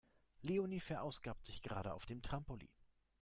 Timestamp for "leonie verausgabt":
0.41-1.45